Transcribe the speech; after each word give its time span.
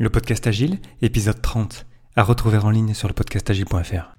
Le 0.00 0.10
podcast 0.10 0.46
Agile, 0.46 0.78
épisode 1.02 1.42
30, 1.42 1.84
à 2.14 2.22
retrouver 2.22 2.58
en 2.58 2.70
ligne 2.70 2.94
sur 2.94 3.08
le 3.08 3.14
podcastagile.fr. 3.14 4.14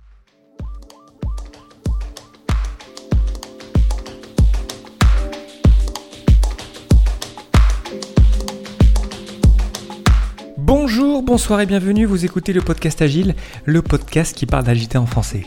Bonjour, 10.58 11.24
bonsoir 11.24 11.62
et 11.62 11.66
bienvenue, 11.66 12.04
vous 12.04 12.26
écoutez 12.26 12.52
le 12.52 12.60
podcast 12.60 13.02
Agile, 13.02 13.34
le 13.64 13.82
podcast 13.82 14.36
qui 14.36 14.46
parle 14.46 14.66
d'agilité 14.66 14.98
en 14.98 15.06
français. 15.06 15.46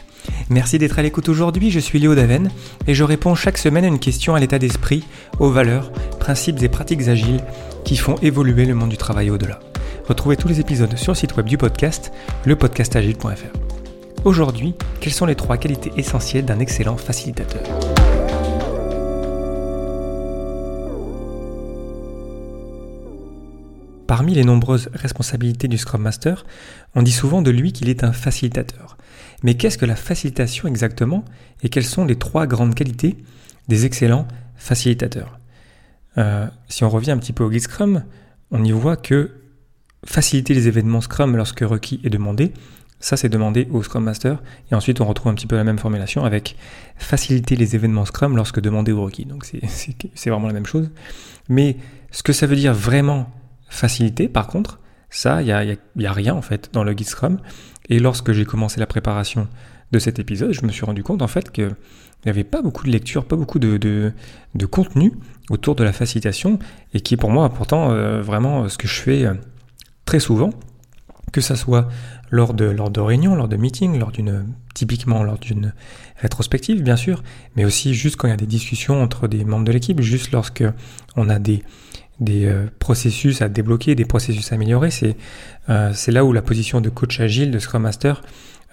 Merci 0.49 0.79
d'être 0.79 0.99
à 0.99 1.03
l'écoute 1.03 1.29
aujourd'hui, 1.29 1.71
je 1.71 1.79
suis 1.79 1.99
Léo 1.99 2.15
Daven 2.15 2.51
et 2.87 2.95
je 2.95 3.05
réponds 3.05 3.35
chaque 3.35 3.59
semaine 3.59 3.85
à 3.85 3.89
une 3.89 3.99
question 3.99 4.35
à 4.35 4.41
l'état 4.41 4.59
d'esprit, 4.59 5.05
aux 5.41 5.51
valeurs, 5.51 5.93
principes 6.21 6.63
et 6.63 6.71
pratiques 6.71 7.07
agiles 7.09 7.45
qui 7.85 7.99
font 7.99 8.15
évoluer 8.23 8.65
le 8.65 8.75
monde 8.75 8.89
du 8.89 8.97
travail 8.97 9.29
au-delà. 9.29 9.61
Retrouvez 10.09 10.37
tous 10.37 10.49
les 10.49 10.59
épisodes 10.59 10.97
sur 10.97 11.13
le 11.13 11.17
site 11.17 11.37
web 11.37 11.47
du 11.47 11.57
podcast, 11.57 12.13
lepodcastagile.fr. 12.45 14.25
Aujourd'hui, 14.25 14.75
quelles 15.01 15.13
sont 15.13 15.27
les 15.27 15.37
trois 15.37 15.57
qualités 15.57 15.93
essentielles 15.97 16.45
d'un 16.45 16.59
excellent 16.59 16.97
facilitateur? 16.97 17.63
Parmi 24.09 24.35
les 24.35 24.45
nombreuses 24.45 24.91
responsabilités 24.93 25.69
du 25.69 25.79
Scrum 25.79 26.03
Master, 26.03 26.45
on 26.95 27.03
dit 27.03 27.13
souvent 27.13 27.41
de 27.41 27.51
lui 27.51 27.73
qu'il 27.73 27.89
est 27.89 28.05
un 28.05 28.13
facilitateur. 28.13 28.99
Mais 29.43 29.55
qu'est-ce 29.55 29.79
que 29.79 29.87
la 29.87 29.97
facilitation 29.97 30.69
exactement? 30.69 31.25
Et 31.63 31.69
quelles 31.69 31.85
sont 31.85 32.05
les 32.05 32.17
trois 32.17 32.47
grandes 32.47 32.75
qualités 32.75 33.17
des 33.69 33.87
excellents 33.87 34.27
facilitateurs? 34.57 35.39
Euh, 36.19 36.47
Si 36.69 36.83
on 36.85 36.91
revient 36.91 37.13
un 37.13 37.19
petit 37.19 37.33
peu 37.33 37.45
au 37.45 37.51
Guide 37.51 37.63
Scrum, 37.63 38.03
on 38.51 38.63
y 38.65 38.73
voit 38.73 38.97
que 38.97 39.31
faciliter 40.05 40.55
les 40.55 40.69
événements 40.69 41.01
Scrum 41.01 41.37
lorsque 41.37 41.61
requis 41.61 42.01
est 42.05 42.11
demandé, 42.11 42.53
ça 43.01 43.17
c'est 43.17 43.29
demandé 43.29 43.69
au 43.71 43.83
Scrum 43.83 44.05
Master, 44.05 44.43
et 44.71 44.75
ensuite 44.75 45.01
on 45.01 45.07
retrouve 45.07 45.31
un 45.31 45.35
petit 45.35 45.47
peu 45.47 45.57
la 45.57 45.65
même 45.65 45.79
formulation 45.79 46.25
avec 46.25 46.57
faciliter 46.97 47.57
les 47.57 47.75
événements 47.75 48.05
Scrum 48.05 48.37
lorsque 48.37 48.61
demandé 48.61 48.93
ou 48.93 49.03
requis. 49.03 49.25
Donc 49.25 49.45
c'est 50.15 50.31
vraiment 50.31 50.47
la 50.47 50.53
même 50.53 50.67
chose. 50.67 50.91
Mais 51.49 51.77
ce 52.11 52.23
que 52.23 52.33
ça 52.33 52.47
veut 52.47 52.57
dire 52.57 52.75
vraiment 52.75 53.31
faciliter, 53.69 54.29
par 54.29 54.47
contre, 54.47 54.79
ça, 55.11 55.43
il 55.43 55.47
n'y 55.47 55.53
a, 55.53 55.65
y 55.65 56.07
a, 56.07 56.13
rien 56.13 56.35
en 56.35 56.43
fait 56.43 56.71
dans 56.73 56.85
le 56.85 56.95
guide 56.95 57.09
Scrum. 57.09 57.39
Et 57.89 57.99
lorsque 57.99 58.33
j'ai 58.33 58.45
commencé 58.45 58.81
la 58.81 58.87
préparation 58.87 59.49
de 59.91 59.99
cet 59.99 60.19
épisode, 60.19 60.53
je 60.53 60.65
me 60.65 60.73
suis 60.73 60.87
rendu 60.87 61.03
compte 61.03 61.21
en 61.21 61.29
fait 61.29 61.51
qu'il 61.51 61.75
n'y 62.25 62.31
avait 62.31 62.45
pas 62.45 62.63
beaucoup 62.63 62.85
de 62.85 62.91
lecture, 62.91 63.25
pas 63.25 63.37
beaucoup 63.37 63.59
de, 63.59 64.13
contenu 64.71 65.13
autour 65.51 65.75
de 65.75 65.85
la 65.85 65.93
facilitation, 65.93 66.59
et 66.95 67.01
qui 67.01 67.17
pour 67.17 67.31
moi 67.31 67.51
pourtant 67.51 67.91
euh, 67.91 68.23
vraiment 68.23 68.69
ce 68.69 68.79
que 68.79 68.89
je 68.89 68.95
fais 68.95 69.27
euh, 69.27 69.35
très 70.13 70.21
souvent, 70.21 70.51
que 71.33 71.41
ça 71.41 71.57
soit 71.57 71.89
lors 72.31 72.53
de, 72.53 72.67
lors 72.67 72.91
de 72.91 73.01
réunions, 73.01 73.35
lors 73.35 73.49
de 73.49 73.57
meetings, 73.57 73.99
lors 73.99 74.13
d'une, 74.13 74.45
typiquement 74.75 75.23
lors 75.23 75.39
d'une 75.39 75.73
rétrospective, 76.21 76.83
bien 76.83 76.97
sûr, 76.97 77.23
mais 77.57 77.65
aussi 77.65 77.95
juste 77.95 78.17
quand 78.17 78.29
il 78.29 78.33
y 78.33 78.35
a 78.35 78.37
des 78.37 78.45
discussions 78.45 79.03
entre 79.03 79.27
des 79.27 79.43
membres 79.47 79.65
de 79.65 79.73
l'équipe, 79.73 80.03
juste 80.03 80.31
lorsque 80.33 80.65
on 81.17 81.31
a 81.31 81.39
des, 81.39 81.63
des 82.21 82.45
euh, 82.45 82.67
processus 82.79 83.41
à 83.41 83.49
débloquer, 83.49 83.95
des 83.95 84.05
processus 84.05 84.53
à 84.53 84.57
améliorer. 84.57 84.91
C'est, 84.91 85.17
euh, 85.71 85.93
c'est 85.95 86.13
là 86.13 86.27
où 86.27 86.35
la 86.35 86.43
position 86.43 86.83
de 86.83 86.91
coach 86.91 87.19
agile, 87.19 87.51
de 87.51 87.59
Scrum 87.59 87.81
Master, 87.81 88.21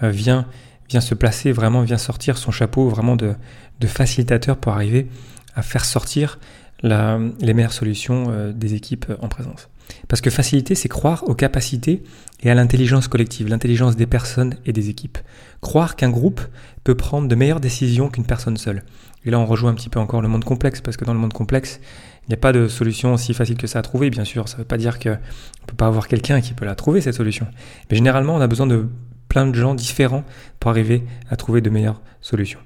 euh, 0.03 0.09
vient, 0.09 0.45
vient 0.89 0.99
se 0.99 1.15
placer, 1.15 1.53
vraiment 1.53 1.83
vient 1.83 1.97
sortir 1.97 2.37
son 2.37 2.51
chapeau 2.51 2.89
vraiment 2.89 3.15
de, 3.15 3.33
de 3.79 3.87
facilitateur 3.87 4.57
pour 4.57 4.73
arriver 4.73 5.07
à 5.55 5.61
faire 5.61 5.85
sortir 5.85 6.37
la, 6.83 7.17
les 7.39 7.53
meilleures 7.53 7.71
solutions 7.71 8.51
des 8.53 8.73
équipes 8.73 9.05
en 9.21 9.29
présence. 9.29 9.69
Parce 10.07 10.21
que 10.21 10.29
faciliter, 10.29 10.75
c'est 10.75 10.89
croire 10.89 11.23
aux 11.27 11.35
capacités 11.35 12.03
et 12.41 12.49
à 12.49 12.55
l'intelligence 12.55 13.07
collective, 13.07 13.47
l'intelligence 13.47 13.95
des 13.95 14.05
personnes 14.05 14.55
et 14.65 14.73
des 14.73 14.89
équipes. 14.89 15.17
Croire 15.61 15.95
qu'un 15.95 16.09
groupe 16.09 16.41
peut 16.83 16.95
prendre 16.95 17.27
de 17.27 17.35
meilleures 17.35 17.59
décisions 17.59 18.09
qu'une 18.09 18.25
personne 18.25 18.57
seule. 18.57 18.83
Et 19.25 19.31
là, 19.31 19.39
on 19.39 19.45
rejoint 19.45 19.71
un 19.71 19.75
petit 19.75 19.89
peu 19.89 19.99
encore 19.99 20.21
le 20.21 20.27
monde 20.27 20.45
complexe, 20.45 20.81
parce 20.81 20.97
que 20.97 21.05
dans 21.05 21.13
le 21.13 21.19
monde 21.19 21.33
complexe, 21.33 21.79
il 22.23 22.29
n'y 22.29 22.35
a 22.35 22.37
pas 22.37 22.51
de 22.51 22.67
solution 22.67 23.13
aussi 23.13 23.33
facile 23.33 23.57
que 23.57 23.67
ça 23.67 23.79
à 23.79 23.81
trouver, 23.81 24.09
bien 24.09 24.23
sûr. 24.23 24.47
Ça 24.47 24.57
ne 24.57 24.61
veut 24.61 24.67
pas 24.67 24.77
dire 24.77 24.99
qu'on 24.99 25.09
ne 25.09 25.65
peut 25.67 25.75
pas 25.75 25.87
avoir 25.87 26.07
quelqu'un 26.07 26.41
qui 26.41 26.53
peut 26.53 26.65
la 26.65 26.75
trouver, 26.75 27.01
cette 27.01 27.15
solution. 27.15 27.47
Mais 27.89 27.97
généralement, 27.97 28.35
on 28.35 28.41
a 28.41 28.47
besoin 28.47 28.67
de 28.67 28.87
plein 29.27 29.45
de 29.45 29.53
gens 29.53 29.75
différents 29.75 30.23
pour 30.59 30.71
arriver 30.71 31.03
à 31.29 31.35
trouver 31.35 31.61
de 31.61 31.69
meilleures 31.69 32.01
solutions. 32.21 32.59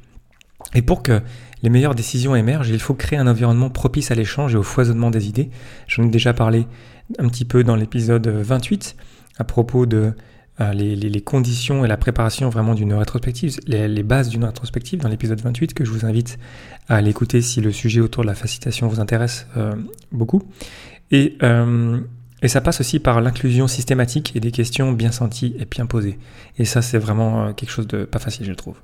Et 0.75 0.81
pour 0.81 1.03
que 1.03 1.21
les 1.61 1.69
meilleures 1.69 1.95
décisions 1.95 2.35
émergent, 2.35 2.69
il 2.69 2.79
faut 2.79 2.93
créer 2.93 3.17
un 3.17 3.27
environnement 3.27 3.69
propice 3.69 4.11
à 4.11 4.15
l'échange 4.15 4.53
et 4.53 4.57
au 4.57 4.63
foisonnement 4.63 5.11
des 5.11 5.27
idées. 5.27 5.49
J'en 5.87 6.03
ai 6.03 6.09
déjà 6.09 6.33
parlé 6.33 6.67
un 7.19 7.27
petit 7.29 7.45
peu 7.45 7.63
dans 7.63 7.75
l'épisode 7.75 8.27
28 8.27 8.95
à 9.37 9.43
propos 9.43 9.85
de 9.85 10.13
euh, 10.61 10.71
les, 10.73 11.21
conditions 11.21 11.83
et 11.83 11.87
la 11.87 11.97
préparation 11.97 12.49
vraiment 12.49 12.75
d'une 12.75 12.93
rétrospective, 12.93 13.57
les, 13.65 14.03
bases 14.03 14.29
d'une 14.29 14.43
rétrospective 14.43 14.99
dans 14.99 15.09
l'épisode 15.09 15.41
28 15.41 15.73
que 15.73 15.83
je 15.83 15.89
vous 15.89 16.05
invite 16.05 16.37
à 16.87 17.01
l'écouter 17.01 17.41
si 17.41 17.59
le 17.59 17.71
sujet 17.71 18.01
autour 18.01 18.23
de 18.23 18.27
la 18.27 18.35
facilitation 18.35 18.87
vous 18.87 18.99
intéresse 18.99 19.47
euh, 19.57 19.73
beaucoup. 20.11 20.43
Et, 21.09 21.37
euh, 21.41 21.99
et 22.43 22.47
ça 22.47 22.61
passe 22.61 22.81
aussi 22.81 22.99
par 22.99 23.19
l'inclusion 23.21 23.67
systématique 23.67 24.35
et 24.35 24.39
des 24.39 24.51
questions 24.51 24.91
bien 24.91 25.11
senties 25.11 25.55
et 25.59 25.65
bien 25.65 25.87
posées. 25.87 26.19
Et 26.59 26.65
ça 26.65 26.83
c'est 26.83 26.99
vraiment 26.99 27.53
quelque 27.53 27.71
chose 27.71 27.87
de 27.87 28.03
pas 28.03 28.19
facile 28.19 28.45
je 28.45 28.53
trouve. 28.53 28.75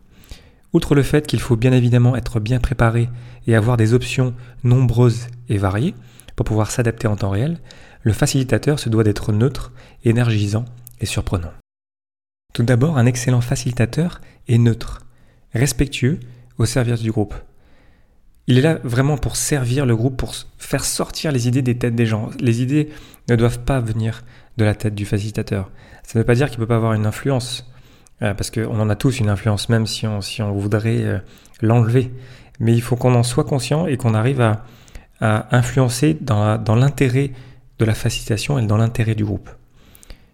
Outre 0.74 0.94
le 0.94 1.04
fait 1.04 1.26
qu'il 1.26 1.40
faut 1.40 1.56
bien 1.56 1.72
évidemment 1.72 2.16
être 2.16 2.40
bien 2.40 2.60
préparé 2.60 3.10
et 3.48 3.56
avoir 3.56 3.78
des 3.78 3.94
options 3.94 4.36
nombreuses 4.64 5.28
et 5.48 5.58
variées 5.58 5.96
pour 6.36 6.46
pouvoir 6.46 6.72
s'adapter 6.72 7.08
en 7.08 7.16
temps 7.16 7.32
réel, 7.32 7.60
le 8.04 8.14
facilitateur 8.14 8.80
se 8.80 8.90
doit 8.90 9.04
d'être 9.04 9.32
neutre, 9.32 9.72
énergisant 10.06 10.66
et 11.00 11.06
surprenant. 11.06 11.52
Tout 12.54 12.64
d'abord, 12.64 12.98
un 12.98 13.06
excellent 13.06 13.42
facilitateur 13.42 14.22
est 14.48 14.58
neutre, 14.58 15.06
respectueux 15.54 16.20
au 16.58 16.66
service 16.66 17.02
du 17.02 17.12
groupe. 17.12 17.36
Il 18.48 18.58
est 18.58 18.62
là 18.62 18.80
vraiment 18.84 19.18
pour 19.18 19.36
servir 19.36 19.86
le 19.86 19.96
groupe, 19.96 20.18
pour 20.18 20.34
faire 20.58 20.84
sortir 20.84 21.32
les 21.32 21.48
idées 21.48 21.62
des 21.62 21.78
têtes 21.78 21.96
des 21.96 22.08
gens. 22.08 22.32
Les 22.40 22.62
idées 22.64 22.90
ne 23.28 23.36
doivent 23.36 23.60
pas 23.60 23.80
venir 23.80 24.24
de 24.58 24.66
la 24.66 24.74
tête 24.74 24.96
du 24.96 25.06
facilitateur. 25.06 25.70
Ça 26.04 26.18
ne 26.18 26.22
veut 26.22 26.26
pas 26.26 26.36
dire 26.36 26.50
qu'il 26.50 26.60
ne 26.60 26.64
peut 26.64 26.68
pas 26.68 26.78
avoir 26.78 26.94
une 26.94 27.06
influence, 27.06 27.70
euh, 28.22 28.34
parce 28.34 28.52
qu'on 28.52 28.80
en 28.80 28.90
a 28.90 28.96
tous 28.96 29.20
une 29.20 29.30
influence, 29.30 29.70
même 29.70 29.86
si 29.86 30.06
on, 30.08 30.52
voudrait 30.52 31.04
euh, 31.04 31.20
l'enlever. 31.62 32.12
Mais 32.60 32.74
il 32.74 32.82
faut 32.82 32.96
qu'on 32.96 33.16
en 33.16 33.24
soit 33.24 33.46
conscient 33.46 33.88
et 33.88 33.98
qu'on 33.98 34.14
arrive 34.14 34.42
à, 34.42 34.64
influencer 35.22 36.18
dans 36.22 36.76
l'intérêt 36.76 37.32
de 37.78 37.84
la 37.84 37.94
facilitation 37.94 38.58
et 38.58 38.66
dans 38.66 38.78
l'intérêt 38.78 39.16
du 39.16 39.26
groupe. 39.26 39.50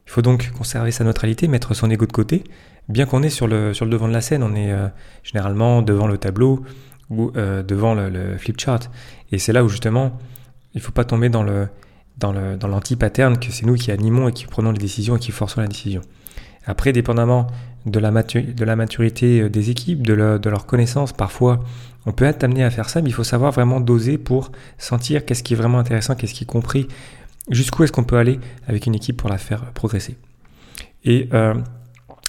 Il 0.06 0.12
faut 0.12 0.22
donc 0.22 0.52
conserver 0.52 0.92
sa 0.92 1.04
neutralité, 1.04 1.48
mettre 1.48 1.74
son 1.74 1.90
ego 1.90 2.06
de 2.06 2.12
côté, 2.12 2.44
bien 2.88 3.08
qu'on 3.08 3.24
est 3.24 3.32
sur 3.32 3.48
le, 3.48 3.72
le 3.72 3.90
devant 3.90 4.08
de 4.08 4.14
la 4.14 4.22
scène, 4.22 4.44
on 4.44 4.54
est 4.54 4.72
euh, 4.72 4.88
généralement 5.24 5.82
devant 5.82 6.06
le 6.06 6.20
tableau 6.20 6.64
ou 7.10 7.32
devant 7.32 7.96
le, 7.96 8.38
flip 8.38 8.60
chart. 8.60 8.92
Et 9.32 9.40
c'est 9.40 9.54
là 9.54 9.64
où 9.64 9.70
justement, 9.70 10.20
il 10.76 10.78
ne 10.78 10.84
faut 10.84 10.92
pas 10.92 11.04
tomber 11.04 11.30
dans 11.30 11.44
le 11.44 11.68
le 12.24 12.58
l'anti-pattern 12.68 13.38
que 13.38 13.52
c'est 13.52 13.66
nous 13.66 13.76
qui 13.76 13.92
animons 13.92 14.30
et 14.30 14.34
qui 14.34 14.46
prenons 14.46 14.72
les 14.72 14.80
décisions 14.80 15.18
et 15.18 15.20
qui 15.20 15.32
forçons 15.32 15.62
la 15.62 15.68
décision. 15.68 16.02
Après, 16.66 16.94
dépendamment 16.94 17.48
de 17.86 18.00
la, 18.00 18.12
maturité 18.12 19.42
euh, 19.42 19.50
des 19.50 19.70
équipes, 19.70 20.06
de, 20.06 20.38
de 20.38 20.50
leur 20.50 20.66
connaissance, 20.66 21.14
parfois 21.14 21.64
on 22.06 22.12
peut 22.12 22.26
être 22.26 22.44
amené 22.44 22.64
à 22.64 22.70
faire 22.70 22.90
ça, 22.90 23.02
mais 23.02 23.10
il 23.10 23.14
faut 23.14 23.24
savoir 23.24 23.52
vraiment 23.52 23.80
doser 23.80 24.18
pour 24.18 24.52
sentir 24.78 25.26
qu'est-ce 25.26 25.44
qui 25.44 25.54
est 25.54 25.58
vraiment 25.58 25.80
intéressant, 25.80 26.16
qu'est-ce 26.16 26.34
qui 26.34 26.44
est 26.44 26.48
compris, 26.48 26.88
jusqu'où 27.50 27.84
est-ce 27.84 27.92
qu'on 27.92 28.04
peut 28.04 28.18
aller 28.18 28.40
avec 28.68 28.86
une 28.86 28.96
équipe 28.96 29.18
pour 29.18 29.30
la 29.30 29.38
faire 29.38 29.72
progresser. 29.74 30.18
Et 31.04 31.30
euh, 31.34 31.56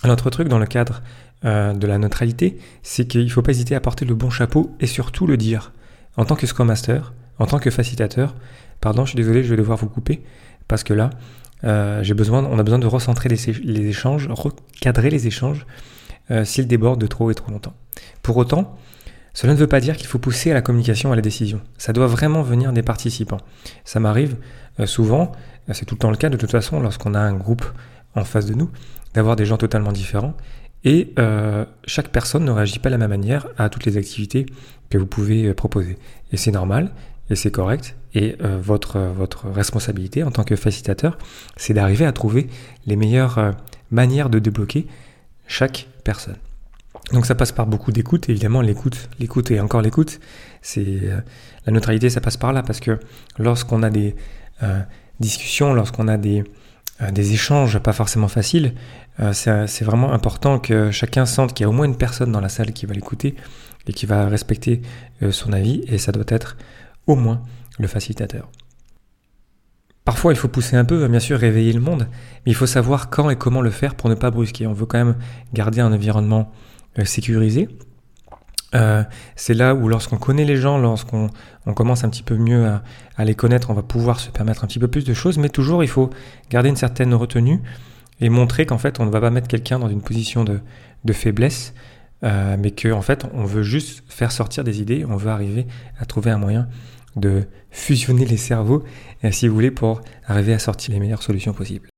un 0.03 0.11
autre 0.11 0.31
truc 0.31 0.49
dans 0.49 0.59
le 0.59 0.67
cadre 0.67 1.03
euh, 1.45 1.75
de 1.75 1.87
la 1.87 1.99
neutralité, 1.99 2.59
c'est 2.83 3.07
qu'il 3.07 3.25
ne 3.25 3.31
faut 3.31 3.43
pas 3.43 3.51
hésiter 3.51 3.75
à 3.75 3.81
porter 3.81 4.05
le 4.05 4.15
bon 4.15 4.31
chapeau 4.31 4.75
et 4.81 4.87
surtout 4.87 5.27
le 5.27 5.37
dire. 5.37 5.73
En 6.17 6.25
tant 6.25 6.37
que 6.37 6.47
Scrum 6.47 6.69
Master, 6.69 7.13
en 7.39 7.47
tant 7.47 7.59
que 7.59 7.71
facilitateur, 7.71 8.35
pardon, 8.81 9.05
je 9.05 9.11
suis 9.11 9.17
désolé, 9.17 9.45
je 9.45 9.51
vais 9.51 9.57
devoir 9.57 9.77
vous 9.77 9.89
couper, 9.89 10.23
parce 10.69 10.85
que 10.85 10.95
là, 10.95 11.11
euh, 11.65 12.03
j'ai 12.03 12.15
besoin, 12.15 12.45
on 12.45 12.59
a 12.59 12.63
besoin 12.63 12.79
de 12.79 12.87
recentrer 12.87 13.29
les, 13.29 13.89
échanges, 13.89 14.29
recadrer 14.29 15.11
les 15.11 15.27
échanges 15.27 15.67
s'ils 16.43 16.67
débordent 16.67 17.01
de 17.01 17.07
trop 17.07 17.31
et 17.31 17.35
trop 17.37 17.53
longtemps. 17.53 17.75
Pour 18.23 18.37
autant, 18.37 18.77
cela 19.37 19.53
ne 19.53 19.59
veut 19.59 19.67
pas 19.67 19.81
dire 19.81 19.99
qu'il 19.99 20.07
faut 20.07 20.19
pousser 20.19 20.51
à 20.51 20.55
la 20.55 20.63
communication, 20.63 21.13
à 21.13 21.17
la 21.17 21.21
décision. 21.21 21.61
Ça 21.77 21.93
doit 21.93 22.07
vraiment 22.07 22.41
venir 22.41 22.73
des 22.73 22.83
participants. 22.83 23.41
Ça 23.85 24.01
m'arrive 24.01 24.37
euh, 24.81 24.87
souvent, 24.87 25.33
euh, 25.69 25.75
c'est 25.75 25.85
tout 25.85 25.95
le 25.95 25.99
temps 25.99 26.11
le 26.11 26.17
cas 26.17 26.31
de 26.31 26.39
toute 26.39 26.51
façon 26.51 26.81
lorsqu'on 26.81 27.13
a 27.13 27.21
un 27.21 27.35
groupe 27.35 27.67
en 28.15 28.25
face 28.25 28.47
de 28.47 28.55
nous, 28.55 28.71
d'avoir 29.13 29.37
des 29.37 29.45
gens 29.45 29.59
totalement 29.59 29.93
différents. 29.93 30.35
Et 30.85 31.13
euh, 31.19 31.67
chaque 31.85 32.09
personne 32.09 32.47
ne 32.47 32.51
réagit 32.51 32.79
pas 32.79 32.89
de 32.89 32.95
la 32.95 32.99
même 32.99 33.11
manière 33.11 33.47
à 33.59 33.69
toutes 33.69 33.85
les 33.85 33.99
activités 33.99 34.47
que 34.89 34.97
vous 34.97 35.07
pouvez 35.07 35.53
proposer. 35.53 35.99
Et 36.33 36.39
c'est 36.39 36.53
normal, 36.53 36.93
et 37.29 37.37
c'est 37.37 37.51
correct. 37.51 37.95
Et 38.19 38.37
votre, 38.41 38.99
votre 38.99 39.47
responsabilité 39.51 40.23
en 40.23 40.31
tant 40.31 40.43
que 40.43 40.57
facilitateur, 40.57 41.19
c'est 41.57 41.75
d'arriver 41.75 42.07
à 42.07 42.13
trouver 42.13 42.49
les 42.87 42.97
meilleures 42.97 43.55
manières 43.91 44.31
de 44.31 44.39
débloquer 44.39 44.87
chaque 45.47 45.87
personne. 46.03 46.37
Donc 47.13 47.27
ça 47.27 47.35
passe 47.35 47.53
par 47.53 47.67
beaucoup 47.67 47.93
d'écoute, 47.93 48.29
évidemment 48.29 48.61
l'écoute, 48.61 49.09
l'écoute 49.21 49.51
et 49.51 49.61
encore 49.61 49.81
l'écoute, 49.81 50.19
c'est 50.61 50.85
euh, 50.87 51.21
la 51.65 51.73
neutralité, 51.73 52.11
ça 52.11 52.21
passe 52.21 52.37
par 52.37 52.53
là 52.53 52.63
parce 52.63 52.81
que 52.81 52.99
lorsqu'on 53.39 53.83
a 53.83 53.91
des 53.91 54.17
euh, 54.63 54.81
discussions, 55.21 55.73
lorsqu'on 55.73 56.09
a 56.09 56.17
des 56.17 56.45
des 57.13 57.35
échanges 57.35 57.79
pas 57.79 57.93
forcément 57.93 58.27
faciles, 58.27 58.73
c'est 59.35 59.85
vraiment 59.85 60.15
important 60.15 60.59
que 60.59 60.91
chacun 60.91 61.27
sente 61.27 61.53
qu'il 61.53 61.65
y 61.65 61.67
a 61.67 61.69
au 61.69 61.73
moins 61.73 61.85
une 61.85 61.99
personne 61.99 62.33
dans 62.33 62.41
la 62.41 62.49
salle 62.49 62.73
qui 62.73 62.87
va 62.87 62.95
l'écouter 62.95 63.37
et 63.87 63.93
qui 63.93 64.07
va 64.07 64.27
respecter 64.31 64.81
son 65.31 65.53
avis, 65.53 65.85
et 65.89 65.99
ça 65.99 66.11
doit 66.11 66.25
être 66.29 66.57
au 67.07 67.15
moins 67.15 67.43
le 67.79 67.87
facilitateur. 67.87 68.51
Parfois, 70.05 70.33
il 70.33 70.37
faut 70.37 70.49
pousser 70.49 70.77
un 70.77 70.85
peu, 70.85 71.09
bien 71.09 71.19
sûr, 71.19 71.39
réveiller 71.39 71.73
le 71.73 71.81
monde, 71.81 72.07
mais 72.45 72.53
il 72.53 72.55
faut 72.55 72.67
savoir 72.67 73.11
quand 73.11 73.29
et 73.29 73.37
comment 73.37 73.61
le 73.61 73.71
faire 73.71 73.97
pour 73.97 74.09
ne 74.09 74.15
pas 74.15 74.31
brusquer. 74.31 74.67
On 74.67 74.73
veut 74.73 74.87
quand 74.87 74.99
même 74.99 75.17
garder 75.53 75.81
un 75.81 75.93
environnement 75.93 76.53
euh, 76.99 77.05
sécurisé. 77.05 77.69
Euh, 78.75 79.03
c'est 79.37 79.55
là 79.55 79.75
où 79.75 79.89
lorsqu'on 79.89 80.17
connaît 80.17 80.45
les 80.45 80.57
gens, 80.57 80.79
lorsqu'on 80.79 81.31
commence 81.75 82.05
un 82.05 82.09
petit 82.09 82.23
peu 82.23 82.37
mieux 82.37 82.67
à, 83.17 83.25
les 83.25 83.35
connaître, 83.35 83.71
on 83.71 83.75
va 83.75 83.83
pouvoir 83.83 84.21
se 84.21 84.31
permettre 84.31 84.65
un 84.65 84.67
petit 84.67 84.79
peu 84.79 84.89
plus 84.89 85.05
de 85.05 85.15
choses, 85.15 85.39
mais 85.39 85.49
toujours 85.49 85.85
il 85.85 85.89
faut 85.89 86.11
garder 86.51 86.69
une 86.69 86.77
certaine 86.77 87.15
retenue 87.15 87.61
et 88.21 88.29
montrer 88.29 88.67
qu'en 88.67 88.79
fait 88.79 88.99
on 88.99 89.07
ne 89.07 89.11
va 89.11 89.21
pas 89.21 89.31
mettre 89.31 89.49
quelqu'un 89.49 89.79
dans 89.79 89.89
une 89.89 90.03
position 90.03 90.45
de, 90.45 90.61
faiblesse, 91.13 91.75
euh, 92.25 92.57
mais 92.59 92.73
qu'en 92.73 93.03
fait 93.03 93.25
on 93.33 93.45
veut 93.45 93.63
juste 93.63 94.03
faire 94.09 94.33
sortir 94.33 94.65
des 94.65 94.81
idées, 94.81 95.05
on 95.09 95.17
veut 95.17 95.31
arriver 95.31 95.67
à 96.01 96.05
trouver 96.05 96.31
un 96.31 96.39
moyen 96.39 96.69
de 97.17 97.45
fusionner 97.71 98.25
les 98.25 98.37
cerveaux, 98.37 98.85
euh, 99.25 99.33
si 99.33 99.49
vous 99.49 99.55
voulez, 99.55 99.71
pour 99.71 100.01
arriver 100.27 100.53
à 100.53 100.59
sortir 100.59 100.95
les 100.95 101.01
meilleures 101.01 101.23
solutions 101.23 101.53
possibles. 101.53 101.89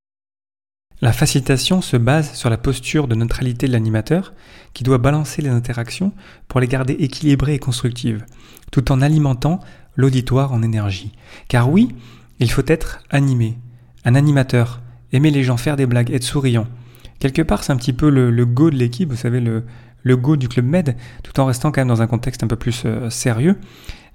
La 1.00 1.12
facilitation 1.12 1.80
se 1.80 1.96
base 1.96 2.34
sur 2.34 2.50
la 2.50 2.56
posture 2.56 3.06
de 3.06 3.14
neutralité 3.14 3.68
de 3.68 3.72
l'animateur 3.72 4.34
qui 4.74 4.82
doit 4.82 4.98
balancer 4.98 5.42
les 5.42 5.48
interactions 5.48 6.12
pour 6.48 6.58
les 6.58 6.66
garder 6.66 6.94
équilibrées 6.94 7.54
et 7.54 7.58
constructives, 7.60 8.24
tout 8.72 8.90
en 8.90 9.00
alimentant 9.00 9.60
l'auditoire 9.94 10.52
en 10.52 10.62
énergie. 10.62 11.12
Car 11.46 11.70
oui, 11.70 11.94
il 12.40 12.50
faut 12.50 12.64
être 12.66 13.00
animé, 13.10 13.58
un 14.04 14.16
animateur, 14.16 14.80
aimer 15.12 15.30
les 15.30 15.44
gens, 15.44 15.56
faire 15.56 15.76
des 15.76 15.86
blagues, 15.86 16.10
être 16.10 16.24
souriant. 16.24 16.66
Quelque 17.20 17.42
part, 17.42 17.62
c'est 17.62 17.72
un 17.72 17.76
petit 17.76 17.92
peu 17.92 18.10
le, 18.10 18.46
go 18.46 18.70
de 18.70 18.76
l'équipe, 18.76 19.10
vous 19.10 19.16
savez, 19.16 19.40
le, 19.40 20.16
go 20.16 20.36
du 20.36 20.48
club 20.48 20.66
Med, 20.66 20.96
tout 21.22 21.38
en 21.38 21.46
restant 21.46 21.70
quand 21.70 21.80
même 21.80 21.88
dans 21.88 22.02
un 22.02 22.06
contexte 22.06 22.42
un 22.42 22.48
peu 22.48 22.56
plus 22.56 22.82
euh, 22.86 23.10
sérieux. 23.10 23.56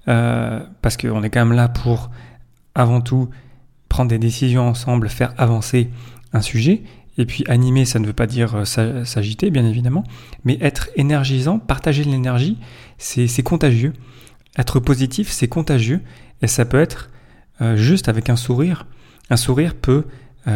Euh, 0.08 0.60
parce 0.82 0.96
qu'on 0.96 1.22
est 1.22 1.30
quand 1.30 1.44
même 1.44 1.56
là 1.56 1.68
pour, 1.68 2.10
avant 2.74 3.00
tout, 3.00 3.30
prendre 3.88 4.10
des 4.10 4.18
décisions 4.18 4.68
ensemble, 4.68 5.08
faire 5.08 5.32
avancer 5.38 5.90
un 6.32 6.40
sujet. 6.40 6.82
Et 7.16 7.26
puis 7.26 7.44
animer, 7.48 7.84
ça 7.84 8.00
ne 8.00 8.06
veut 8.06 8.12
pas 8.12 8.26
dire 8.26 8.56
euh, 8.56 9.04
s'agiter, 9.04 9.50
bien 9.50 9.64
évidemment, 9.64 10.04
mais 10.44 10.58
être 10.60 10.90
énergisant, 10.96 11.58
partager 11.58 12.04
de 12.04 12.10
l'énergie, 12.10 12.58
c'est 12.98 13.42
contagieux. 13.42 13.92
Être 14.58 14.80
positif, 14.80 15.30
c'est 15.30 15.48
contagieux, 15.48 16.00
et 16.42 16.46
ça 16.46 16.64
peut 16.64 16.80
être 16.80 17.10
euh, 17.60 17.76
juste 17.76 18.08
avec 18.08 18.30
un 18.30 18.36
sourire. 18.36 18.86
Un 19.30 19.36
sourire 19.36 19.74
peut 19.74 20.04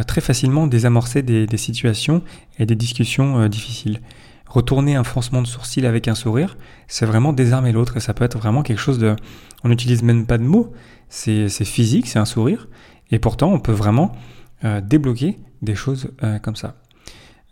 très 0.07 0.21
facilement 0.21 0.67
désamorcer 0.67 1.23
des, 1.23 1.47
des, 1.47 1.57
situations 1.57 2.23
et 2.59 2.67
des 2.67 2.75
discussions 2.75 3.49
difficiles 3.49 4.03
retourner 4.49 4.97
un 4.97 5.05
froncement 5.05 5.43
de 5.43 5.47
sourcil 5.47 5.87
avec 5.87 6.09
un 6.09 6.15
sourire, 6.15 6.57
c'est 6.87 7.07
vraiment 7.07 7.33
désarmer 7.33 7.73
l'autre 7.73 7.97
et 7.97 8.01
ça 8.01 8.15
peut 8.15 8.25
être 8.25 8.39
vraiment 8.39 8.63
quelque 8.63 8.81
chose 8.81 8.99
de... 8.99 9.15
On 9.65 9.69
n'utilise 9.69 10.03
même 10.03 10.27
pas 10.27 10.39
de 10.39 10.45
mots, 10.45 10.73
c'est 11.09 11.49
physique, 11.49 12.07
c'est 12.07 12.19
un 12.19 12.25
sourire, 12.25 12.69
et 13.11 13.19
pourtant 13.19 13.53
on 13.53 13.61
peut 13.61 13.73
vraiment 13.73 14.13
euh, 14.65 14.81
débloquer 14.81 15.39
des 15.63 15.75
choses 15.75 16.11
euh, 16.23 16.39
comme 16.39 16.57
ça. 16.57 16.77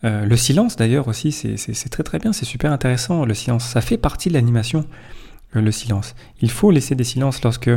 Euh, 0.05 0.25
le 0.25 0.37
silence 0.37 0.77
d'ailleurs 0.77 1.09
aussi, 1.09 1.33
c'est 1.33 1.89
très 1.89 2.03
très 2.03 2.19
bien, 2.19 2.33
c'est 2.33 2.45
super 2.45 2.73
intéressant, 2.73 3.25
le 3.25 3.35
silence, 3.35 3.65
ça 3.65 3.81
fait 3.81 3.99
partie 3.99 4.29
de 4.29 4.35
l'animation, 4.35 4.87
le 5.53 5.73
silence. 5.73 6.15
Il 6.41 6.51
faut 6.51 6.71
laisser 6.71 6.95
des 6.95 7.05
silences 7.05 7.43
lorsque 7.43 7.71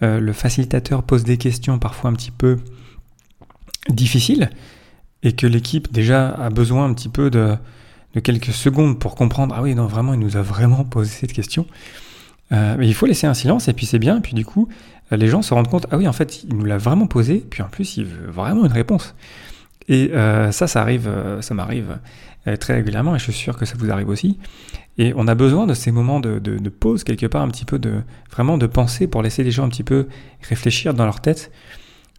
le 0.00 0.32
facilitateur 0.34 1.02
pose 1.02 1.24
des 1.24 1.38
questions 1.38 1.78
parfois 1.78 2.10
un 2.10 2.12
petit 2.12 2.30
peu 2.30 2.58
difficiles, 3.88 4.50
et 5.22 5.32
que 5.32 5.46
l'équipe 5.46 5.90
déjà 5.90 6.28
a 6.28 6.50
besoin 6.50 6.84
un 6.84 6.92
petit 6.92 7.08
peu 7.08 7.30
de 7.30 7.56
de 8.14 8.20
quelques 8.20 8.52
secondes 8.52 8.98
pour 8.98 9.14
comprendre, 9.14 9.54
ah 9.56 9.62
oui, 9.62 9.74
non, 9.74 9.86
vraiment, 9.86 10.14
il 10.14 10.20
nous 10.20 10.36
a 10.36 10.42
vraiment 10.42 10.84
posé 10.84 11.10
cette 11.10 11.32
question. 11.32 11.66
Euh, 12.52 12.76
mais 12.78 12.86
il 12.86 12.94
faut 12.94 13.06
laisser 13.06 13.26
un 13.26 13.34
silence, 13.34 13.68
et 13.68 13.72
puis 13.72 13.86
c'est 13.86 13.98
bien, 13.98 14.18
et 14.18 14.20
puis 14.20 14.34
du 14.34 14.44
coup, 14.44 14.68
euh, 15.12 15.16
les 15.16 15.28
gens 15.28 15.42
se 15.42 15.52
rendent 15.54 15.68
compte, 15.68 15.86
ah 15.90 15.96
oui, 15.96 16.06
en 16.06 16.12
fait, 16.12 16.44
il 16.44 16.56
nous 16.56 16.64
l'a 16.64 16.78
vraiment 16.78 17.06
posé, 17.06 17.44
puis 17.48 17.62
en 17.62 17.68
plus, 17.68 17.96
il 17.96 18.04
veut 18.04 18.30
vraiment 18.30 18.64
une 18.64 18.72
réponse. 18.72 19.14
Et 19.88 20.10
euh, 20.12 20.52
ça, 20.52 20.66
ça 20.66 20.80
arrive, 20.80 21.10
ça 21.40 21.54
m'arrive 21.54 21.98
très 22.60 22.74
régulièrement, 22.74 23.16
et 23.16 23.18
je 23.18 23.24
suis 23.24 23.32
sûr 23.32 23.56
que 23.56 23.64
ça 23.64 23.74
vous 23.78 23.90
arrive 23.90 24.08
aussi. 24.08 24.38
Et 24.96 25.12
on 25.16 25.26
a 25.26 25.34
besoin 25.34 25.66
de 25.66 25.74
ces 25.74 25.90
moments 25.90 26.20
de, 26.20 26.68
pause, 26.68 27.02
quelque 27.02 27.26
part, 27.26 27.42
un 27.42 27.48
petit 27.48 27.64
peu 27.64 27.78
de, 27.78 28.02
vraiment 28.30 28.58
de 28.58 28.66
penser 28.66 29.06
pour 29.06 29.22
laisser 29.22 29.42
les 29.42 29.50
gens 29.50 29.64
un 29.64 29.68
petit 29.68 29.82
peu 29.82 30.06
réfléchir 30.42 30.94
dans 30.94 31.04
leur 31.04 31.20
tête. 31.20 31.50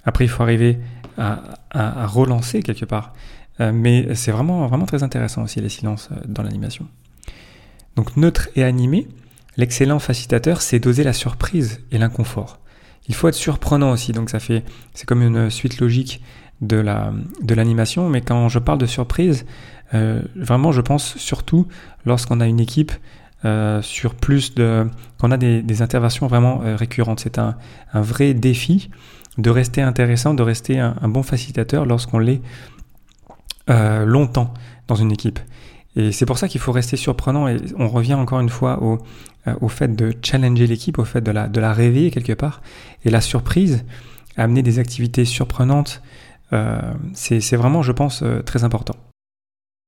Après, 0.04 0.26
il 0.26 0.28
faut 0.28 0.44
arriver 0.44 0.80
à 1.18 2.06
relancer 2.08 2.62
quelque 2.62 2.86
part. 2.86 3.14
Euh, 3.62 3.72
mais 3.74 4.14
c'est 4.16 4.32
vraiment, 4.32 4.68
vraiment 4.68 4.86
très 4.86 5.04
intéressant 5.04 5.44
aussi 5.44 5.62
les 5.62 5.70
silences 5.70 6.10
euh, 6.12 6.16
dans 6.28 6.44
l'animation. 6.44 6.88
Donc 7.96 8.18
neutre 8.18 8.50
et 8.56 8.64
animé, 8.64 9.08
l'excellent 9.56 10.00
facilitateur, 10.00 10.62
c'est 10.62 10.80
doser 10.80 11.04
la 11.04 11.14
surprise 11.14 11.82
et 11.92 11.98
l'inconfort. 11.98 12.60
Il 13.08 13.16
faut 13.16 13.28
être 13.28 13.36
surprenant 13.36 13.92
aussi, 13.92 14.12
donc 14.12 14.30
ça 14.30 14.40
fait, 14.40 14.64
c'est 14.94 15.06
comme 15.06 15.22
une 15.22 15.50
suite 15.50 15.80
logique 15.80 16.22
de 16.62 16.78
la 16.78 17.14
de 17.42 17.54
l'animation. 17.54 18.10
Mais 18.10 18.22
quand 18.22 18.50
je 18.50 18.60
parle 18.60 18.80
de 18.80 18.86
surprise, 18.86 19.46
euh, 19.94 20.22
vraiment, 20.36 20.72
je 20.72 20.82
pense 20.82 21.16
surtout 21.18 21.68
lorsqu'on 22.06 22.42
a 22.42 22.48
une 22.48 22.60
équipe 22.60 22.92
sur 23.82 24.16
plus 24.16 24.56
de, 24.56 24.88
qu'on 25.20 25.30
a 25.30 25.38
des, 25.38 25.82
interventions 25.84 26.26
vraiment 26.26 26.64
récurrentes. 26.64 27.20
C'est 27.20 27.38
un, 27.38 27.56
un, 27.94 28.02
vrai 28.02 28.34
défi 28.34 28.90
de 29.38 29.52
rester 29.52 29.84
intéressant, 29.84 30.34
de 30.34 30.42
rester 30.42 30.80
un, 30.80 30.96
un 31.00 31.08
bon 31.10 31.22
facilitateur 31.22 31.86
lorsqu'on 31.86 32.18
l'est 32.18 32.42
euh, 33.68 34.06
longtemps 34.06 34.54
dans 34.88 34.94
une 34.94 35.12
équipe. 35.12 35.40
Et 35.96 36.12
c'est 36.12 36.28
pour 36.28 36.38
ça 36.38 36.48
qu'il 36.48 36.62
faut 36.62 36.72
rester 36.72 36.98
surprenant 36.98 37.48
et 37.48 37.58
on 37.80 37.88
revient 37.88 38.14
encore 38.14 38.40
une 38.40 38.50
fois 38.50 38.84
au, 38.84 39.00
euh, 39.48 39.56
au 39.60 39.70
fait 39.70 39.96
de 39.96 40.14
challenger 40.22 40.68
l'équipe, 40.68 41.00
au 41.00 41.04
fait 41.04 41.22
de 41.22 41.32
la, 41.32 41.48
de 41.48 41.60
la 41.60 41.74
réveiller 41.74 42.12
quelque 42.12 42.34
part. 42.34 42.62
Et 43.06 43.10
la 43.10 43.22
surprise, 43.22 43.84
amener 44.38 44.62
des 44.62 44.78
activités 44.78 45.26
surprenantes, 45.26 46.04
euh, 46.54 46.80
c'est 47.14 47.56
vraiment, 47.56 47.82
je 47.82 47.92
pense, 47.92 48.24
très 48.46 48.64
important. 48.64 48.96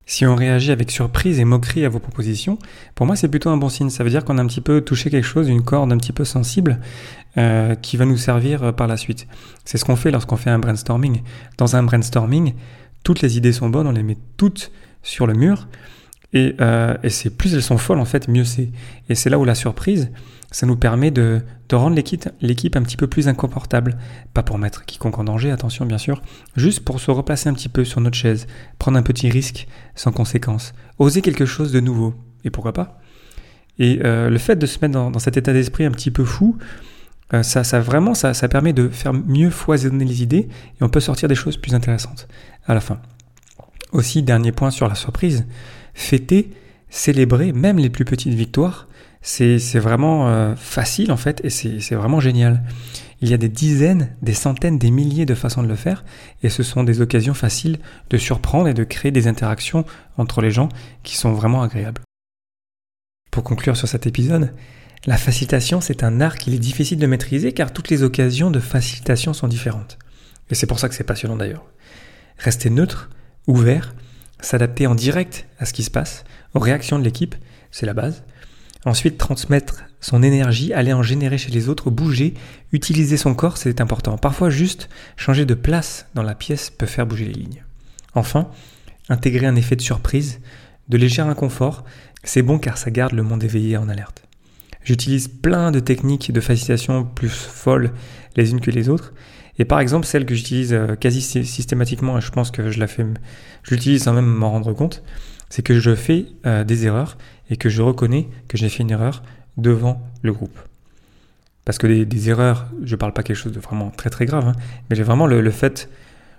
Si 0.08 0.26
on 0.26 0.36
réagit 0.36 0.72
avec 0.72 0.90
surprise 0.90 1.40
et 1.40 1.46
moquerie 1.46 1.86
à 1.86 1.90
vos 1.90 2.00
propositions, 2.00 2.58
pour 2.96 3.06
moi 3.06 3.16
c'est 3.16 3.28
plutôt 3.28 3.50
un 3.50 3.58
bon 3.58 3.70
signe. 3.70 3.92
Ça 3.92 4.04
veut 4.04 4.10
dire 4.10 4.26
qu'on 4.26 4.40
a 4.40 4.42
un 4.42 4.48
petit 4.48 4.62
peu 4.62 4.82
touché 4.82 5.12
quelque 5.12 5.26
chose, 5.26 5.50
une 5.50 5.62
corde 5.62 5.92
un 5.92 5.98
petit 5.98 6.14
peu 6.14 6.26
sensible 6.26 6.80
qui 7.82 7.98
va 7.98 8.06
nous 8.06 8.18
servir 8.18 8.74
par 8.74 8.88
la 8.88 8.98
suite. 8.98 9.28
C'est 9.66 9.78
ce 9.78 9.86
qu'on 9.86 9.98
fait 9.98 10.10
lorsqu'on 10.10 10.38
fait 10.38 10.50
un 10.50 10.60
brainstorming. 10.60 11.22
Dans 11.58 11.76
un 11.76 11.84
brainstorming, 11.84 12.54
toutes 13.04 13.22
les 13.22 13.38
idées 13.38 13.54
sont 13.54 13.70
bonnes, 13.70 13.88
on 13.88 13.92
les 13.92 14.04
met 14.04 14.18
toutes 14.38 14.72
sur 15.04 15.28
le 15.28 15.34
mur. 15.34 15.68
Et, 16.34 16.56
euh, 16.60 16.98
et 17.04 17.10
c'est 17.10 17.30
plus 17.30 17.54
elles 17.54 17.64
sont 17.64 17.78
folles 17.78 18.00
en 18.00 18.06
fait, 18.06 18.28
mieux 18.28 18.44
c'est. 18.44 18.70
Et 19.10 19.16
c'est 19.16 19.30
là 19.30 19.40
où 19.40 19.46
la 19.46 19.56
surprise, 19.56 20.12
ça 20.52 20.66
nous 20.66 20.76
permet 20.76 21.12
de, 21.12 21.42
rendre 21.72 21.96
l'équipe 21.96 22.76
un 22.76 22.84
petit 22.84 22.98
peu 22.98 23.08
plus 23.08 23.28
inconfortable. 23.28 23.98
Pas 24.34 24.44
pour 24.44 24.58
mettre 24.58 24.86
quiconque 24.86 25.20
en 25.20 25.24
danger, 25.24 25.52
attention 25.52 25.86
bien 25.86 25.98
sûr, 25.98 26.22
juste 26.56 26.82
pour 26.82 27.00
se 27.00 27.12
replacer 27.12 27.50
un 27.50 27.54
petit 27.54 27.70
peu 27.70 27.84
sur 27.86 28.02
notre 28.02 28.18
chaise, 28.18 28.48
prendre 28.80 28.98
un 28.98 29.04
petit 29.04 29.30
risque 29.30 29.68
sans 29.96 30.12
conséquence, 30.12 30.74
oser 31.00 31.22
quelque 31.22 31.46
chose 31.46 31.72
de 31.72 31.80
nouveau. 31.80 32.14
Et 32.44 32.50
pourquoi 32.50 32.74
pas 32.74 33.00
Et 33.80 34.00
euh, 34.04 34.30
le 34.30 34.38
fait 34.38 34.56
de 34.56 34.66
se 34.66 34.80
mettre 34.82 34.94
dans 34.94 35.20
cet 35.20 35.38
état 35.38 35.54
d'esprit 35.54 35.86
un 35.86 35.92
petit 35.92 36.12
peu 36.12 36.24
fou, 36.24 36.58
euh, 37.34 37.44
ça, 37.44 37.64
ça, 37.64 37.80
vraiment, 37.80 38.14
ça, 38.14 38.34
ça 38.34 38.48
permet 38.48 38.74
de 38.74 38.88
faire 38.90 39.14
mieux 39.14 39.50
foisonner 39.50 40.06
les 40.06 40.24
idées 40.24 40.48
et 40.80 40.84
on 40.84 40.90
peut 40.90 41.00
sortir 41.00 41.28
des 41.28 41.36
choses 41.36 41.58
plus 41.58 41.74
intéressantes 41.74 42.28
à 42.66 42.74
la 42.74 42.80
fin. 42.80 43.00
Aussi, 43.92 44.24
dernier 44.24 44.52
point 44.52 44.72
sur 44.72 44.88
la 44.88 44.96
surprise, 44.96 45.46
fêter, 45.94 46.52
célébrer 46.90 47.52
même 47.52 47.78
les 47.78 47.90
plus 47.90 48.06
petites 48.06 48.34
victoires, 48.34 48.88
c'est 49.22 49.80
vraiment 49.80 50.30
euh, 50.30 50.56
facile 50.56 51.12
en 51.12 51.18
fait 51.18 51.44
et 51.44 51.50
c'est 51.50 51.96
vraiment 51.96 52.20
génial. 52.20 52.64
Il 53.20 53.30
y 53.30 53.34
a 53.34 53.38
des 53.38 53.50
dizaines, 53.50 54.16
des 54.22 54.34
centaines, 54.34 54.78
des 54.78 54.92
milliers 54.92 55.26
de 55.26 55.36
façons 55.36 55.64
de 55.64 55.68
le 55.68 55.76
faire 55.76 56.06
et 56.44 56.50
ce 56.50 56.64
sont 56.64 56.84
des 56.84 57.02
occasions 57.02 57.34
faciles 57.34 57.80
de 58.10 58.18
surprendre 58.18 58.68
et 58.68 58.74
de 58.74 58.84
créer 58.84 59.12
des 59.12 59.28
interactions 59.28 59.86
entre 60.18 60.42
les 60.42 60.52
gens 60.52 60.70
qui 61.04 61.18
sont 61.18 61.34
vraiment 61.34 61.62
agréables. 61.62 62.02
Pour 63.32 63.44
conclure 63.44 63.76
sur 63.76 63.88
cet 63.88 64.08
épisode, 64.08 64.54
la 65.06 65.18
facilitation 65.18 65.82
c'est 65.82 66.04
un 66.04 66.22
art 66.22 66.38
qu'il 66.38 66.54
est 66.54 66.60
difficile 66.60 67.00
de 67.00 67.08
maîtriser 67.08 67.54
car 67.54 67.72
toutes 67.72 67.90
les 67.90 68.04
occasions 68.04 68.52
de 68.52 68.60
facilitation 68.60 69.34
sont 69.34 69.48
différentes. 69.48 69.98
Et 70.50 70.56
c'est 70.56 70.68
pour 70.68 70.80
ça 70.80 70.90
que 70.90 70.96
c'est 70.96 71.04
passionnant 71.04 71.36
d'ailleurs. 71.36 71.66
Rester 72.38 72.70
neutre, 72.70 73.10
ouvert, 73.48 73.96
s'adapter 74.40 74.88
en 74.88 74.96
direct 74.96 75.48
à 75.60 75.66
ce 75.66 75.74
qui 75.74 75.84
se 75.84 75.92
passe, 75.92 76.24
aux 76.54 76.60
réactions 76.60 77.00
de 77.00 77.04
l'équipe, 77.04 77.36
c'est 77.72 77.86
la 77.86 77.94
base. 77.94 78.24
Ensuite, 78.86 79.18
transmettre 79.18 79.84
son 80.00 80.24
énergie, 80.24 80.74
aller 80.74 80.94
en 80.94 81.04
générer 81.04 81.38
chez 81.38 81.52
les 81.52 81.70
autres, 81.70 81.90
bouger, 81.90 82.36
utiliser 82.72 83.18
son 83.18 83.34
corps, 83.34 83.58
c'est 83.58 83.82
important. 83.82 84.18
Parfois, 84.18 84.50
juste 84.50 84.90
changer 85.16 85.46
de 85.46 85.56
place 85.56 86.08
dans 86.14 86.24
la 86.24 86.36
pièce 86.36 86.70
peut 86.70 86.86
faire 86.86 87.08
bouger 87.08 87.26
les 87.26 87.34
lignes. 87.34 87.64
Enfin, 88.14 88.50
intégrer 89.10 89.48
un 89.48 89.56
effet 89.56 89.76
de 89.76 89.82
surprise, 89.82 90.40
de 90.90 90.98
léger 90.98 91.22
inconfort, 91.22 91.84
c'est 92.24 92.42
bon 92.42 92.60
car 92.60 92.78
ça 92.78 92.92
garde 92.92 93.14
le 93.14 93.24
monde 93.24 93.44
éveillé 93.44 93.78
en 93.78 93.90
alerte. 93.90 94.24
J'utilise 94.88 95.28
plein 95.28 95.72
de 95.72 95.82
techniques 95.82 96.32
de 96.32 96.40
facilitation 96.40 97.04
plus 97.04 97.28
folles 97.28 97.92
les 98.38 98.52
unes 98.52 98.62
que 98.62 98.72
les 98.72 98.88
autres, 98.88 99.14
Et 99.60 99.66
par 99.66 99.82
exemple, 99.82 100.06
celle 100.06 100.26
que 100.26 100.34
j'utilise 100.34 100.72
euh, 100.72 100.96
quasi 100.96 101.22
systématiquement, 101.22 102.18
et 102.18 102.22
je 102.22 102.32
pense 102.32 102.52
que 102.52 102.72
je 102.72 102.80
la 102.80 102.88
fais, 102.88 103.06
l'utilise 103.70 104.04
sans 104.04 104.14
même 104.14 104.28
m'en 104.28 104.50
rendre 104.50 104.72
compte, 104.72 105.04
c'est 105.50 105.62
que 105.62 105.78
je 105.78 105.94
fais 105.94 106.28
euh, 106.46 106.64
des 106.64 106.86
erreurs 106.86 107.18
et 107.50 107.58
que 107.58 107.68
je 107.68 107.82
reconnais 107.82 108.30
que 108.48 108.58
j'ai 108.58 108.70
fait 108.70 108.82
une 108.82 108.92
erreur 108.92 109.24
devant 109.58 110.08
le 110.22 110.32
groupe. 110.32 110.58
Parce 111.66 111.78
que 111.78 111.88
des, 111.88 112.30
erreurs, 112.30 112.68
je 112.82 112.96
parle 112.96 113.12
pas 113.12 113.24
quelque 113.24 113.36
chose 113.36 113.52
de 113.52 113.60
vraiment 113.60 113.90
très 113.90 114.10
très 114.10 114.26
grave, 114.26 114.48
hein, 114.48 114.54
mais 114.90 114.96
j'ai 114.96 115.04
vraiment 115.04 115.28
le, 115.28 115.52
fait, 115.52 115.90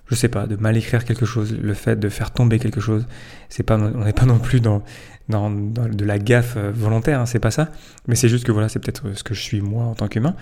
je 0.09 0.15
sais 0.15 0.29
pas, 0.29 0.47
de 0.47 0.57
mal 0.57 0.77
écrire 0.77 1.05
quelque 1.05 1.27
chose, 1.27 1.57
le 1.57 1.75
fait 1.75 1.97
de 1.97 2.09
faire 2.09 2.31
tomber 2.31 2.59
quelque 2.59 2.81
chose. 2.81 3.07
C'est 3.49 3.63
pas, 3.63 3.77
on 3.77 4.05
n'est 4.05 4.13
pas 4.13 4.27
non 4.27 4.39
plus 4.39 4.61
dans, 4.61 4.83
dans, 5.29 5.51
de 5.51 6.05
la 6.05 6.19
gaffe 6.19 6.55
euh, 6.57 6.73
volontaire, 6.75 7.21
hein, 7.21 7.27
c'est 7.27 7.39
pas 7.39 7.51
ça. 7.51 7.69
Mais 8.07 8.15
c'est 8.15 8.29
juste 8.29 8.45
que 8.45 8.53
voilà, 8.53 8.69
c'est 8.69 8.79
peut-être 8.79 9.15
ce 9.15 9.23
que 9.23 9.35
je 9.35 9.41
suis 9.41 9.61
moi 9.61 9.85
en 9.85 9.95
tant 9.95 10.09
qu'humain. 10.09 10.35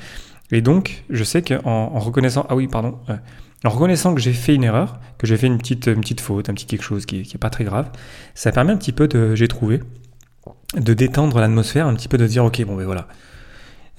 Et 0.53 0.61
donc, 0.61 1.05
je 1.11 1.25
sais 1.25 1.43
qu'en 1.43 1.65
en 1.65 1.99
reconnaissant, 1.99 2.47
ah 2.49 2.55
oui, 2.55 2.69
pardon, 2.69 2.99
en 3.65 3.69
reconnaissant 3.69 4.15
que 4.15 4.21
j'ai 4.21 4.33
fait 4.33 4.55
une 4.55 4.63
erreur, 4.63 5.01
que 5.19 5.27
j'ai 5.27 5.37
fait 5.37 5.49
une 5.49 5.59
petite, 5.59 5.87
une 5.87 6.01
petite 6.01 6.21
faute, 6.21 6.49
un 6.49 6.55
petit 6.55 6.67
quelque 6.67 6.85
chose 6.85 7.05
qui 7.05 7.19
n'est 7.19 7.39
pas 7.41 7.51
très 7.51 7.65
grave, 7.65 7.91
ça 8.35 8.53
permet 8.53 8.73
un 8.73 8.77
petit 8.77 8.93
peu 8.93 9.09
de, 9.09 9.35
j'ai 9.35 9.49
trouvé, 9.49 9.81
de 10.77 10.95
détendre 10.95 11.41
l'atmosphère, 11.41 11.89
un 11.89 11.95
petit 11.95 12.07
peu 12.07 12.19
de 12.19 12.27
dire, 12.27 12.45
ok, 12.45 12.65
bon 12.65 12.77
ben 12.77 12.85
voilà, 12.85 13.09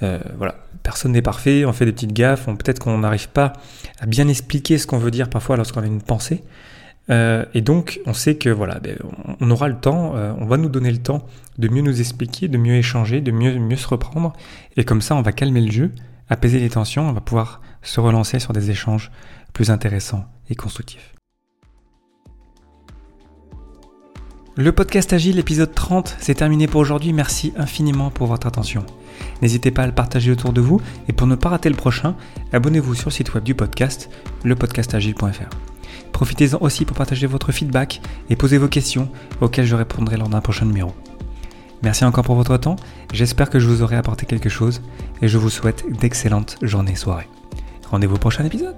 euh, 0.03 0.19
voilà, 0.37 0.55
personne 0.83 1.13
n'est 1.13 1.21
parfait, 1.21 1.65
on 1.65 1.73
fait 1.73 1.85
des 1.85 1.91
petites 1.91 2.13
gaffes, 2.13 2.45
peut-être 2.45 2.79
qu'on 2.79 2.99
n'arrive 2.99 3.29
pas 3.29 3.53
à 3.99 4.05
bien 4.05 4.27
expliquer 4.27 4.77
ce 4.77 4.85
qu'on 4.85 4.99
veut 4.99 5.11
dire 5.11 5.29
parfois 5.29 5.57
lorsqu'on 5.57 5.81
a 5.81 5.87
une 5.87 6.01
pensée. 6.01 6.43
Euh, 7.09 7.45
et 7.53 7.61
donc, 7.61 8.01
on 8.05 8.13
sait 8.13 8.35
que 8.35 8.49
voilà, 8.49 8.79
ben, 8.79 8.97
on 9.39 9.49
aura 9.49 9.69
le 9.69 9.77
temps, 9.77 10.13
euh, 10.15 10.33
on 10.39 10.45
va 10.45 10.57
nous 10.57 10.69
donner 10.69 10.91
le 10.91 10.97
temps 10.97 11.25
de 11.57 11.67
mieux 11.69 11.81
nous 11.81 11.99
expliquer, 11.99 12.47
de 12.47 12.57
mieux 12.57 12.75
échanger, 12.75 13.21
de 13.21 13.31
mieux, 13.31 13.57
mieux 13.59 13.77
se 13.77 13.87
reprendre. 13.87 14.33
Et 14.75 14.83
comme 14.83 15.01
ça, 15.01 15.15
on 15.15 15.21
va 15.21 15.31
calmer 15.31 15.61
le 15.61 15.71
jeu, 15.71 15.91
apaiser 16.29 16.59
les 16.59 16.69
tensions, 16.69 17.07
on 17.07 17.13
va 17.13 17.21
pouvoir 17.21 17.61
se 17.81 17.99
relancer 17.99 18.39
sur 18.39 18.53
des 18.53 18.69
échanges 18.69 19.11
plus 19.53 19.71
intéressants 19.71 20.25
et 20.49 20.55
constructifs. 20.55 21.13
Le 24.55 24.71
podcast 24.71 25.13
Agile, 25.13 25.39
épisode 25.39 25.73
30, 25.73 26.15
c'est 26.19 26.33
terminé 26.33 26.67
pour 26.67 26.81
aujourd'hui. 26.81 27.13
Merci 27.13 27.53
infiniment 27.57 28.09
pour 28.09 28.27
votre 28.27 28.47
attention. 28.47 28.83
N'hésitez 29.41 29.71
pas 29.71 29.83
à 29.83 29.87
le 29.87 29.93
partager 29.93 30.31
autour 30.31 30.53
de 30.53 30.61
vous 30.61 30.81
et 31.07 31.13
pour 31.13 31.27
ne 31.27 31.35
pas 31.35 31.49
rater 31.49 31.69
le 31.69 31.75
prochain, 31.75 32.15
abonnez-vous 32.53 32.95
sur 32.95 33.09
le 33.09 33.13
site 33.13 33.33
web 33.33 33.43
du 33.43 33.55
podcast, 33.55 34.09
lepodcastagile.fr. 34.43 35.49
Profitez-en 36.11 36.57
aussi 36.61 36.85
pour 36.85 36.97
partager 36.97 37.27
votre 37.27 37.51
feedback 37.51 38.01
et 38.29 38.35
poser 38.35 38.57
vos 38.57 38.67
questions 38.67 39.09
auxquelles 39.41 39.65
je 39.65 39.75
répondrai 39.75 40.17
lors 40.17 40.29
d'un 40.29 40.41
prochain 40.41 40.65
numéro. 40.65 40.93
Merci 41.83 42.05
encore 42.05 42.23
pour 42.23 42.35
votre 42.35 42.57
temps, 42.57 42.75
j'espère 43.13 43.49
que 43.49 43.59
je 43.59 43.67
vous 43.67 43.83
aurai 43.83 43.97
apporté 43.97 44.25
quelque 44.25 44.49
chose 44.49 44.81
et 45.21 45.27
je 45.27 45.37
vous 45.37 45.51
souhaite 45.51 45.85
d'excellentes 45.99 46.57
journées 46.63 46.93
et 46.93 46.95
soirées. 46.95 47.29
Rendez-vous 47.91 48.15
au 48.15 48.19
prochain 48.19 48.43
épisode 48.45 48.75